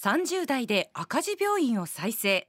[0.00, 2.46] 30代で赤字病院を再生。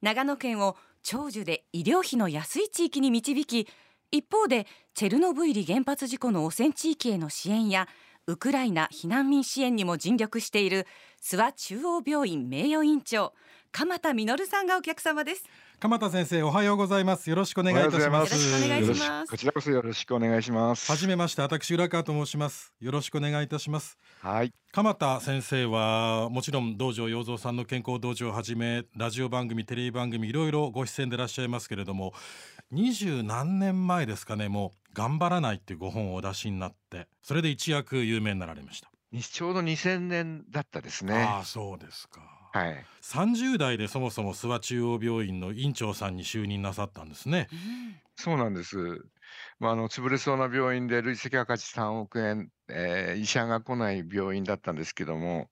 [0.00, 3.68] 長野県を長寿で医療費の安い地域に導き
[4.10, 7.86] 一方でチェルノブイリ原発事故の汚染地域への支援や
[8.26, 10.88] ウクライナ避難民支援にも尽力している
[11.22, 13.32] 諏訪中央病院名誉院長
[13.70, 15.44] 鎌田実さんがお客様です。
[15.82, 17.28] 鎌田先生おはようございます。
[17.28, 19.26] よろしくお願いいたします。
[19.28, 20.88] こちらこそよろしくお願いします。
[20.88, 22.72] はじめまして私浦川と申します。
[22.78, 23.98] よろしくお願いいたします。
[24.20, 24.54] はい。
[24.70, 32.14] 鎌田先生はもちろん道場洋蔵さんの健康道場をはじめラジオ番組テレビ番組いろいろご出演でいらっしゃいますけれども
[32.70, 38.88] 二十何年前ですかねもう頑張らないっていうご本をお出しになってそれで一躍有名になられました。
[39.20, 41.24] ちょうど2000年だったですね。
[41.24, 42.84] ああそうですかはい。
[43.02, 47.48] 30代でそもそも諏訪中央病院の院長さんに就任なさったんですね、
[48.16, 48.76] そうなんです。
[49.58, 55.48] まあ、あの潰れそうな病院で累積赤字3億円、えー、医者が来ない病院だったんですけども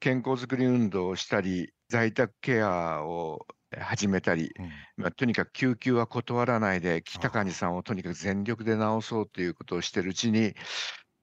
[0.00, 3.46] 健康づくり運動をしたり在宅ケアを
[3.78, 10.54] 始めたり、うん、まあ、とにかく救急は断らないで来た患者さんをとにかく全力で治そうということをしてるうちに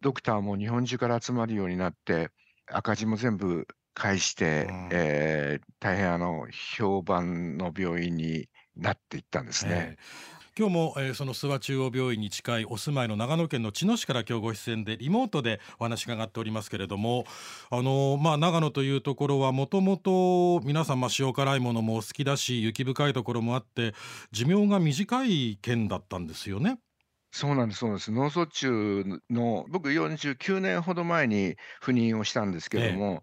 [0.01, 2.29] ドクターも日本中から集まるようになって
[2.67, 6.45] 赤字も全部返して、うん、えー、大変あの
[6.77, 9.97] 評判の病院になっていったんですね。
[9.97, 17.25] えー今日も、えー、その諏訪中央病院に近いお住まいの長野県の茅野市から今日ご出演でリモートでお話が上がっておりますけれども
[17.69, 23.93] あのまあ長野というところはもともと皆さんまあ塩辛いものも好きだし雪深いところもあって
[24.31, 26.79] 寿命が短い県だったんですよね。
[27.35, 28.13] そうなんです、そうなんです。
[28.13, 33.21] 脳卒中の、僕49年ほど前に赴任をしたんですけども、ええ、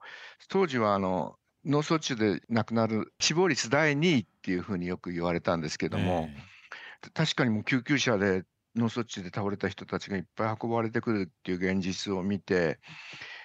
[0.51, 8.45] 当時はあの脳卒中で亡くなる死亡率第2位っていうふうによく言われたんですけども、え確かにもう救急車で
[8.77, 12.81] 脳卒中で倒れた人たちがいっぱい運ばれてくるっていう現実を見て、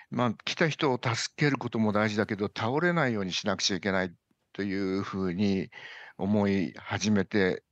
[0.10, 4.14] まあ、来た人を助けることも大事だけど、倒れないようにしなくちゃいけない
[4.52, 5.70] というふうに
[6.18, 7.64] 思い始めて、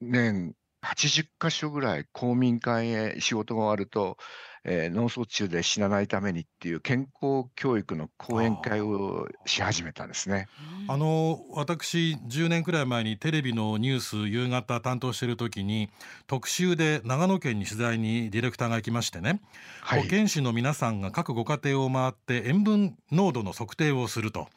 [0.00, 4.16] 年80箇所ぐらい公民館へ仕事が終わると、
[4.64, 10.48] えー、脳卒中で死なないためにっていう健康教育の講演会をし始めたんですね。
[10.88, 15.90] あの私10年くらい前にテレビのニュース夕方担当している時に
[16.26, 19.40] 特集で長野県に取材にディレクターが行きましてね、
[19.80, 24.48] はい、保健師の皆さんが各ご家庭を回って塩分濃度の測定をすると。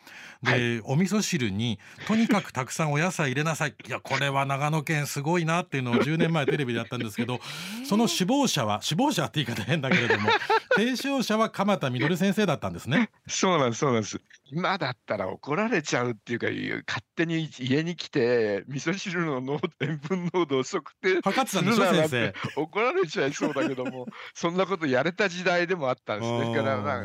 [0.43, 3.75] で、はい、お味噌汁にとにかくたくさんお野菜入れなさい。
[3.87, 7.39] いやこれは長野県すごいなっていうのを10年前テレビでやったんですけど
[7.87, 10.29] その死亡者は死亡者って言い方変だけれども
[10.75, 13.09] 提唱者は鎌田実先生だったんですね。
[13.27, 14.19] そうなんですそうなんです。
[14.45, 16.47] 今だったら怒られちゃうっていうか
[16.87, 22.33] 勝手に家に来て味噌汁の濃塩分濃度を測定測ってたんでしょ先生。
[22.55, 27.03] 怒られちゃいそうだけども そんなことやれた時代でもあったんですですから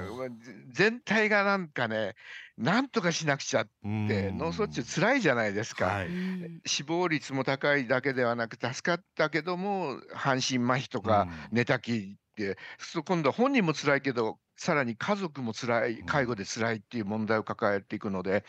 [0.68, 2.14] 全体がなんかね
[2.56, 3.66] なんとかしなくちゃっ
[4.08, 6.08] て脳卒中辛いじゃないですか、はい、
[6.64, 12.25] 死亡率も高いだけではなく助かったけども半身麻痺とか寝たきって
[12.78, 18.44] そう今度は本人も辛いけどさらに家族も辛い介護で辛いっていう問題を抱えていくので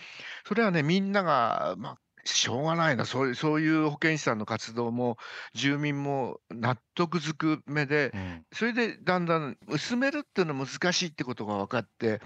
[0.47, 3.05] それはねみんながまあしょうがないな。
[3.05, 5.17] そういうそういう保健師さんの活動も
[5.53, 12.19] 住民も納得づく目で、うん、それでだんだん薄めるっていうのは難しいってことが分かって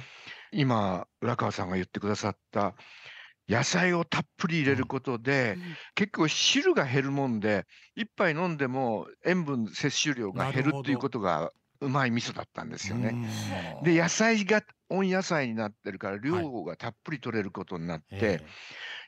[0.52, 2.74] 今浦川さんが言ってくださった
[3.52, 5.64] 野菜をたっぷり入れることで、うん、
[5.96, 11.52] 結構汁が減るもんで一杯飲んでも塩分摂取量が減るっていうことが
[11.82, 13.28] うまい味噌だったんですよね。
[13.84, 18.42] で野菜が温野菜になってるから量がたっぷり取れることになって、はい、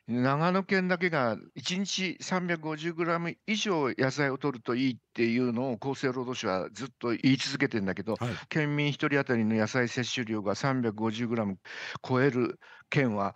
[0.08, 11.58] 長野県だけが1日350グラム以上野菜を取るといいっていうのを厚生労働省はずっと言い続けてるんだけど、はい、県民1人当たりの野菜摂取量が350グラム
[12.06, 12.60] 超える
[12.90, 13.36] 県は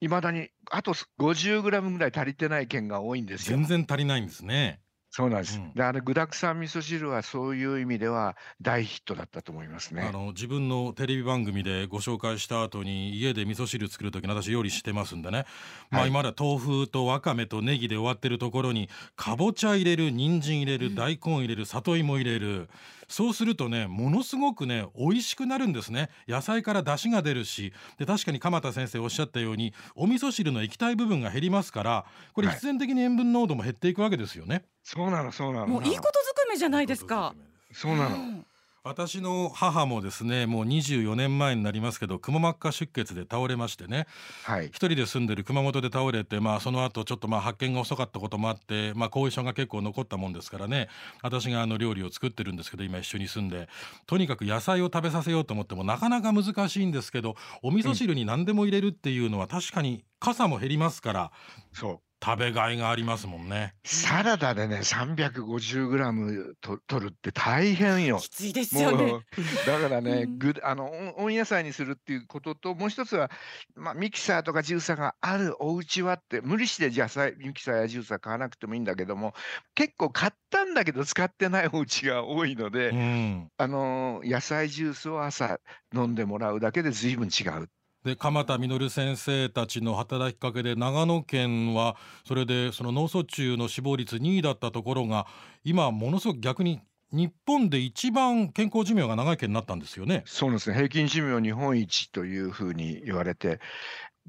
[0.00, 3.56] いまだにあと50グラムぐらい足りてない県が多いんですよ。
[3.56, 4.80] 全然足りないんですね。
[5.10, 5.58] そうなんです。
[5.58, 10.02] うん、で、あの具沢山味噌汁はそういう意味では大ヒットだったと思いますね。
[10.02, 15.46] あの自分のテレビ番組でご紹介した後に家で味噌汁作る時に私料理してますんでね。
[15.90, 22.68] まあ今まで豆腐とわかめとネギで終わってるところにかぼちゃ入れる、人参入れる、大根入れる、里芋入れる。
[23.08, 26.10] そうするとねものすごくね美味しくなるんですね。
[26.28, 34.64] 野菜から出汁が出るし、で確かに鎌田先生おっしゃったようにお味噌汁の液体部分が減りますから、これ必然的に塩分濃度も減っていくわけですよね。
[34.84, 35.66] そうなのそうなの。
[35.66, 37.34] もういいことずくめじゃないですか。
[37.72, 38.16] そうなの。
[38.16, 38.46] うん
[38.84, 44.06] 私の母もですねもう24年前になりますけどくも膜下出血で倒れましてね、
[44.44, 50.88] はい、一人で住んでる熊本で倒れて、まあ、その後ちょっとまあ発見が遅かったこともあって、まあ、後遺症が結構残ったもんですからね。
[51.22, 53.68] 私があの料理を作ってるんですけど今一緒に住んで。
[54.06, 61.32] とにかく野菜を食べさせようと思ってもなかなか難しいんですけどお味噌汁に何でも入れるっていうのは確かに傘も減りますから、
[61.72, 63.74] そう食べがいがありますもんね。
[63.84, 68.18] サラダでね、350グラムと取るって大変よ。
[68.18, 69.20] きついですよね。
[69.66, 73.30] だからね、うん、ぐあの温野菜にするっていうことと、もう一つは、
[73.76, 79.34] まあ、ミキサーとかジューサーがあるお家はって、無理して野菜ミキサーやジューサー買わなくてもいいんだけども、
[79.74, 85.60] 結構買ったんだけど使ってないお家が多いので、うん、あの野菜ジュースを朝
[85.94, 87.68] 飲んでもらうだけで随分違う。
[88.08, 91.96] で鎌田実先生たちの働きかけで長野県は
[92.26, 95.26] それでその脳卒中の死亡率2位だったところが
[95.62, 96.80] 今ものすごく逆に
[97.12, 100.22] 日本で一番健康寿命が長い県になったんですよね。
[100.26, 100.76] そうですね。
[100.76, 103.60] 平均寿命日本一というふうに言われて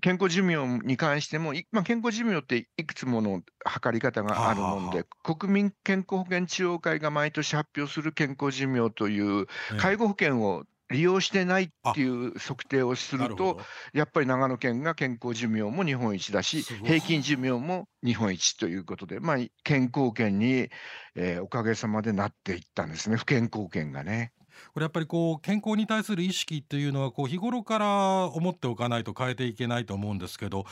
[0.02, 9.48] 健康寿命に関しても、まあ、健康寿命っていくつもの測り方があるもんで、国民健康保険中央会が毎年発表する健康寿命という
[9.78, 13.60] 介護保険を利用してないっていう測定をすると、
[13.94, 20.70] やっぱり長野県が健康寿命も日本一だし、平均寿命も日本一ということで、まあ、健康圏に、
[21.16, 24.34] えー、おかげさまでなっていったんですね、不健康圏がね。
[24.74, 30.66] これやっぱりこう健康に対する意識っていうのはこう日頃から思っておかないと変えていけないと思うんですけど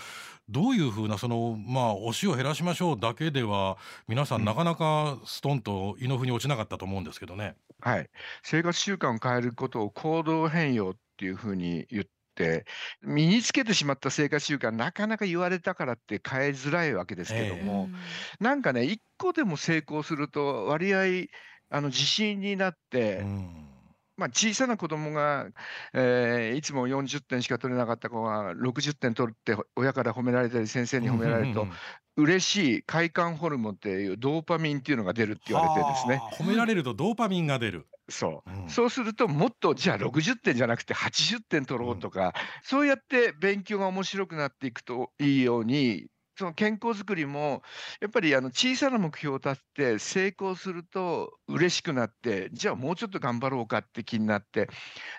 [0.49, 7.55] どういうふうなそのまあお塩減らしましょうだけでは皆さんなかなかストンと胃の腑に落ちなかったと思うんですけどね。
[7.81, 8.09] はい、
[8.43, 12.05] 生活習慣を変えることを行動変容っていうふうに言っ
[12.35, 12.65] て
[13.03, 17.89] 身につけてしまった生活習慣なかなか言われたからって変えづらいわけですけども、
[18.39, 21.27] えー、なんかね一個でも成功すると割合
[21.69, 23.66] あの自信になって、うん
[24.17, 25.47] まあ、小さな子供が、
[25.93, 31.67] えー、いつも40点しか取れなかった子が60点取って親から褒められたり先生に褒められると
[32.17, 36.19] 嬉しい快感ホルモンっていうドーパミンっていうのが出るって言われてですね。
[36.33, 37.85] 褒められるとドーパミンが出る。
[38.09, 42.31] そう、うん、そうするともっとじゃあ60点じゃなくて80点取ろうとか、うん、
[42.63, 47.63] そうやって勉強が面白くなっていくといいようにその健康づくりも、
[47.99, 54.69] やっぱりあの小さな目標を立って成功すると嬉しくなって、じゃあもうちょっと頑張ろうかって気になって、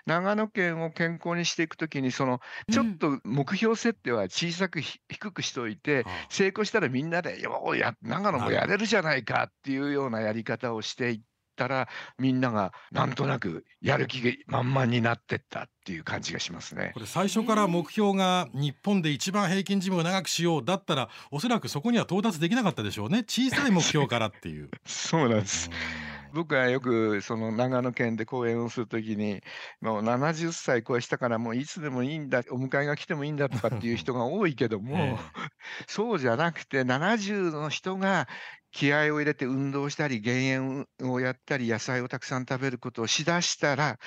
[0.05, 2.39] 長野県を健康にしていくときに、その
[2.71, 4.99] ちょっと目標設定は小さく低
[5.33, 11.25] くしておいて、成功したらみんなで、ようや、長野もやれるじゃないかっていうようなやり方をしていって、
[11.59, 16.91] ったらみんながなんとなくやる気が満々になってったっていう感じがしますね。
[16.93, 23.23] これ最初から目標が日本で一番平均寿命を長くしようだったらおそらくそこには到達できなかったでしょうね。
[23.27, 24.69] 小さい目標からっていう。
[24.85, 25.69] そうなんです、
[26.33, 29.41] 僕はよくその長野県で講演をするときに、
[29.81, 35.17] もう70歳超えしたからもういつでもいいんだ、お迎えが来てもいいんだとかっていう人が多いけども、え
[35.87, 38.27] そうじゃなくて、70の人が
[38.71, 43.97] 気合を入れて運動したり、減塩をやったり、野菜をたくさん食べることをしだしたら、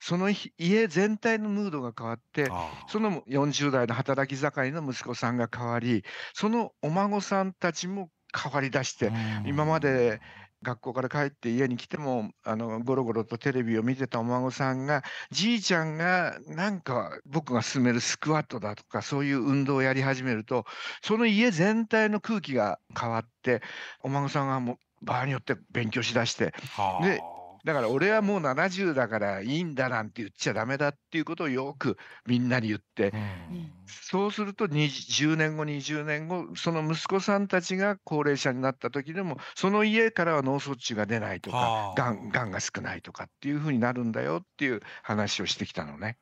[0.00, 2.48] その家全体のムードが変わって、
[2.88, 9.12] その40代の働き盛りの息子さんが変わり、そのお孫さんたちも変わりだして、
[9.44, 10.20] 今まで
[10.62, 20.64] 学校から帰って家に来てもあのゴロゴロとテレビを見てたお孫さんがじいちゃんがなんか僕が勧めるスクワットだとかそういう運動をやり始めると
[21.02, 23.60] その家全体の空気が変わって
[24.02, 26.54] お孫さんがもう場合によって勉強しだして
[27.02, 27.20] で
[27.64, 46.18] だから俺はもう70だからいいんだなんて言っちゃダメだっていうことをよくみんなに言って、うん、そうすると10年後20年後その息子さんたちが高齢者になった時でもその家からは脳卒中が出ないとかがんがんが少ないとかっていうふうになるんだよっていう話をしてきたのね。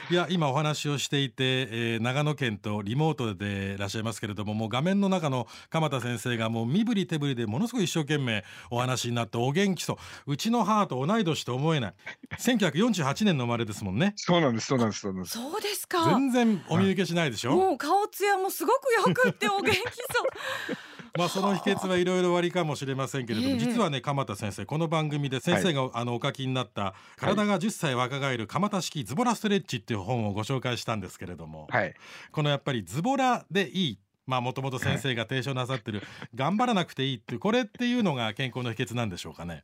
[0.10, 1.34] いや今お話をしていて、
[1.70, 10.32] えー、長野県とリモートでいらっしゃいますけれどももう画面の中の鎌田先生がもう身振り手振りでものすごい一生懸命お話になってお元気そう。
[10.32, 11.94] うちの母と同い年と思えない。
[12.38, 14.12] 1948年の生まれですもんね。
[14.16, 15.38] そうなんですそうなんですそうなんです。
[15.38, 16.04] そうですか。
[16.04, 31.94] 全然お見受けしないでしょ、もう顔つやもすごくよくってお元気そうまあその秘訣はいろいろ割りかもしれませんけれども、実はね鎌田先生この番組で先生が、あのお書きになった「体が10歳若返る鎌田式ズボラストレッチ」っていう本をご紹介したんですけれども、はい、
[32.32, 36.02] このやっぱりズボラでいいまあもともと先生が提唱なさってる、
[36.34, 39.62] 頑張らなくていいっていうこれっていうのが健康の秘訣なんでしょうかね。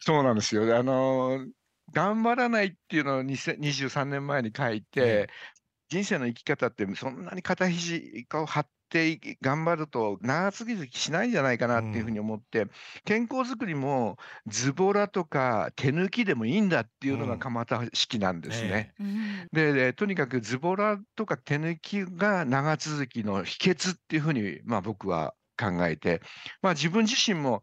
[0.00, 0.76] そうなんですよ。
[0.76, 1.46] あの
[1.92, 5.28] 頑張らないっていうのを23年前に書いて、
[5.88, 12.70] 人生の生き方ってそんなに肩肘を張って頑張ると長続きしないんじゃないかなっていうふうに思って、うん、
[13.04, 14.16] 健康づくりも
[14.46, 18.94] ズボラとか手抜きでもいいんだっていうのが蒲田式なんですね。
[19.00, 26.20] うん、ででとにかくズボラとか手抜きが長続きの秘訣っていうふうに、まあ、僕は考えて、
[26.62, 27.62] まあ、自分自身も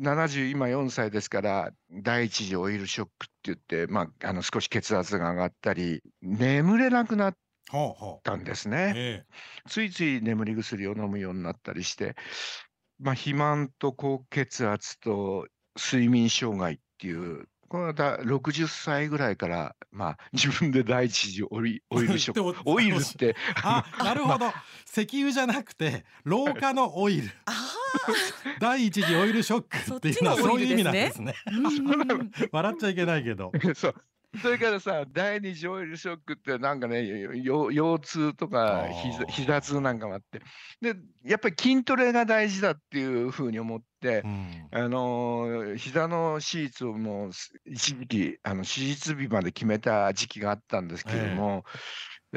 [0.00, 7.36] 70今4歳ですから第一次オイルショックって言って、まあ、あの少し血圧が上がったり眠れなくなっ
[8.22, 12.14] たんですね、ええ、ついつい眠り薬を飲むようになったりして、
[12.98, 22.60] まあ、肥満と高血圧と睡眠障害っていうこれはだ60歳ぐらいから、まあ、自分で第一次オイ オイルショック。
[22.64, 23.34] オイルって。
[23.64, 27.30] あなるほど、 まあ、石油じゃなくて老化のオイル。
[28.60, 31.34] 第一次オイルショックっていうのはそういう意味なんですね。
[32.52, 33.50] 笑っちゃいけないけど。
[33.74, 33.94] そう
[34.42, 38.86] それからさ、第二次オイルショックってなんかね、腰痛とか
[39.28, 40.40] 膝痛なんかもあって、
[40.80, 47.30] で、やっぱり筋トレが大事だっていうふうに思って、うん、あの、膝の手術をもう
[47.66, 51.64] 一時期、あの手術日まで決めた時期があったんですけれども、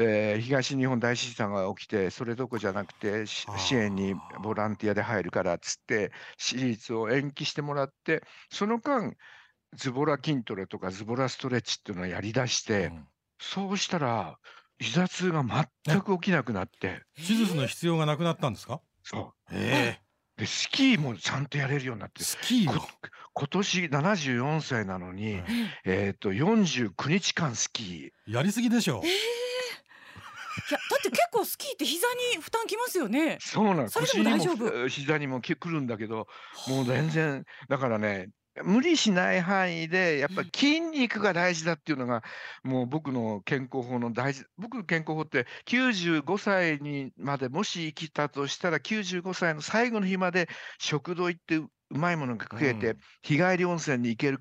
[0.00, 9.16] えー、東日本大震災が起きて、それどころじゃなくて、支援にボランティアで入るからっつって、手術を延期してもらって、その間、
[9.76, 13.06] ズボラ筋トレとかズボラストレッチっていうのをやりだして、うん、
[13.40, 14.38] そうしたら
[14.78, 15.44] 膝痛が
[15.86, 17.02] 全く起きなくなって。
[17.16, 18.80] 手術の必要がなくなったんですか？
[19.02, 19.32] そう。
[19.50, 19.98] え。
[20.36, 22.22] でスキーもちゃんとやれるようになって。
[22.22, 22.80] スキー
[23.34, 25.44] 今年74歳なのに、うん、
[25.84, 28.32] えっ、ー、と49日間スキー。
[28.32, 29.02] やりすぎでしょ。
[29.04, 29.10] えー。
[29.10, 33.38] いやだって結構スキーって膝に負担きますよね。
[33.40, 34.88] そうなんそれでも大丈夫。
[34.88, 36.26] 膝にも来るんだけど、
[36.68, 38.28] もう全然だからね、
[38.64, 42.22] 無理しない範囲で、やっぱり筋肉が大事だっていうのが、
[42.62, 50.48] もう僕の健康法の大事、僕の健康法って95歳にまでもし生きたとしたら、95歳の最後の日まで
[50.78, 54.38] 食堂行ってうまいものが食えて、日帰り温泉に行ける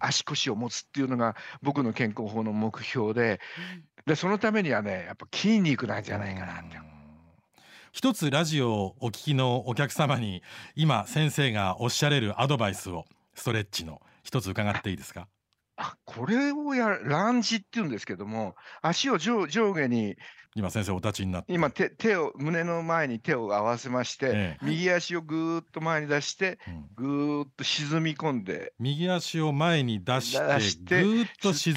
[0.00, 3.40] 足腰を持つっていうのが僕の健康法の目標で、
[4.06, 6.78] でそのためにはね、やっぱ筋肉なんじゃないかなって。
[7.92, 10.42] 一つラジオをお聞きのお客様に
[10.76, 13.04] 今先生がおっしゃれるアドバイスを
[13.40, 15.26] ストレッチの一つ伺っていいですか？
[15.76, 20.14] あこれをやランジって言うんですけども足を上上下に
[20.56, 21.52] 今先生お立ちになって。
[21.52, 28.72] 今手手を胸の前に手を合わせまして、ええ、右足をぐーっと前に出して、うん、ぐーっと沈み込んで。
[28.78, 30.32] 右足を前に出し
[30.84, 31.74] てぐーっと沈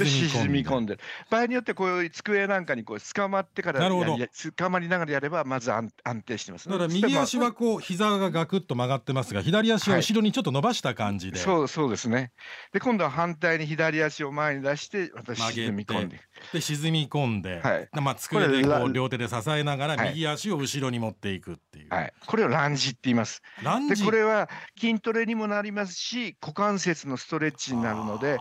[0.51, 0.98] み込んで。
[1.30, 4.18] 場合によってこういう机なんかにこう捕まってからなるほど。
[4.58, 12.32] 捕まりながらやればまず安安定してます、ね、だから右足はこう膝がガクッと曲がってますが左足を後ろにちょっと伸ばした感じで、はい、そうそうですね。
[12.72, 16.20] で今度は反対に左足を前に出して私沈み込んで
[16.51, 23.41] で沈み込んで、はい、まあ机でこう両手で支えながら右足を後ろに持っていくっていう、はい、これをランジって言います。
[23.62, 28.39] ランジでこれは筋トレにもなりますし股関節のストレッチになるので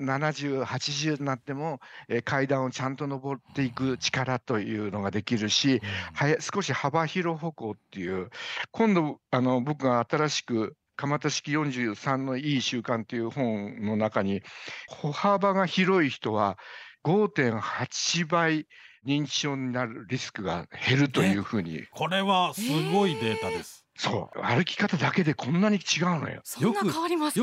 [0.00, 5.80] 7080になっても、えー、階段をちゃんと登っていく力というのができるし、
[6.22, 8.30] うん、少し幅広歩行っていう
[8.70, 14.42] 今度あの僕が新しく蒲田式43のいい習慣っていう本の中に
[14.88, 16.56] 歩幅が広い人は
[17.04, 18.66] 5.8倍
[19.06, 21.86] 認知症になるリスクが減るというふうに。
[21.92, 23.83] これはすごいデータです。
[23.96, 24.40] そう。
[24.42, 26.42] 歩き方だけでこんなに違うのよ。
[26.60, 26.92] よくよ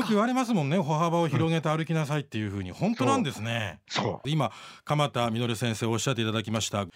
[0.02, 0.76] く言われますもんね。
[0.76, 3.80] 歩幅を広げて歩きなさいっていうふうに、本当なんですね。
[3.88, 4.28] そう。
[4.28, 4.52] 今
[4.84, 6.84] 鎌田実先生おっしゃっていただきました。
[6.86, 6.90] 教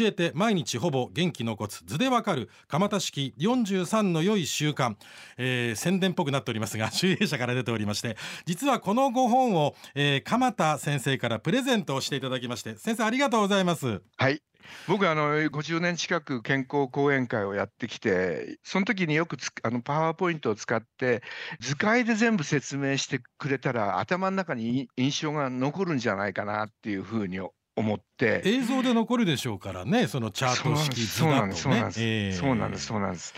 [0.00, 1.84] えて毎日ほぼ元気のコツ。
[1.84, 2.48] 図でわかる。
[2.68, 4.96] 鎌田式43の良い習慣、
[5.36, 8.16] えー、宣伝っぽくなっておりますが 集英社から出ておりまして。
[8.46, 12.76] 実はこの5本を、えー、鎌田先生からプレゼントをしていただきまして。
[12.78, 14.00] 先生ありがとうございます。
[14.16, 14.42] はい
[14.88, 21.22] 僕あの50年近く健康講演会をやってきてその時によくあのパワーポイントを使って
[21.60, 27.40] 図解で全部説明してくれたら頭の中に印象が残るんじゃないかなっていうふうに
[27.76, 28.42] 思って。
[28.44, 31.54] 映像で残るでしょうからねそのチャート式図だとね。
[31.54, 33.34] そうなんですそうなんですそうなんです。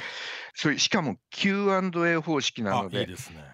[0.56, 3.00] それしかも Q&A 方式なので。
[3.00, 3.44] いいですね、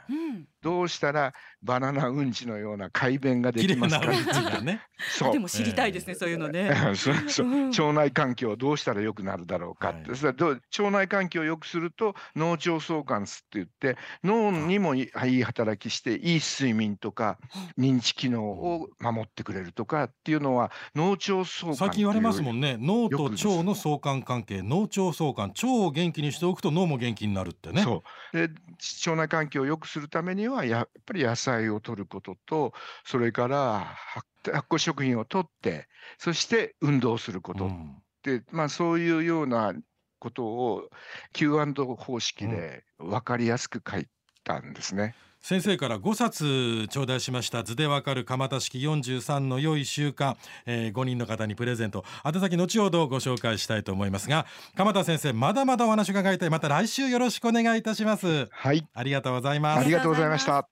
[0.63, 4.61] どうしたらバナナうんちのような改便ができますか。
[4.61, 4.81] ね、
[5.19, 5.33] そう。
[5.33, 6.71] でも知りたいですね、えー、そういうのね。
[7.79, 17.39] 腸内環境をどうしたら良くなるだろうかって、はい、腸内環境を良くすると脳腸相関って言って脳にもいい働きしていい睡眠とか
[17.79, 22.77] 認知機能を守ってくれるとかっていうのは脳腸相関最近言われますもんね。
[22.79, 24.63] 脳と腸の相関関係。
[24.63, 27.83] 脳腸相関腸を元気にしておくと脳も元気になるってね。
[27.83, 28.03] そ
[28.33, 28.37] う。
[28.37, 28.53] で
[29.07, 32.73] 腸内環境を良くするためにはやっぱり野菜を摂ることと
[33.05, 34.27] それから発
[34.69, 35.87] 酵食品を摂って
[36.19, 39.75] そして運動すること、うん、で、まあ、そういうような
[40.19, 40.89] ことを
[41.33, 44.07] Q&A 方式で分かりやすく書い
[44.45, 45.15] たんですね。
[45.41, 47.63] 先生から5冊頂戴しました。
[47.63, 52.05] 図でわかる蒲田式43の良い習慣、えー、5人の方にプレゼント。
[52.25, 56.51] 宛先後ほどご紹介したいと思いますが鎌田先生まだまだお話伺いたい。
[56.51, 58.49] また来週よろしくお願いいたします。
[58.51, 58.87] はい。
[58.95, 59.81] ありがとうございます。
[59.81, 60.69] ありがとうございました